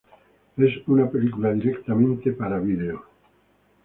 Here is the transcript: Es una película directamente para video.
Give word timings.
Es 0.57 0.73
una 0.87 1.07
película 1.11 1.53
directamente 1.53 2.31
para 2.31 2.57
video. 2.57 3.05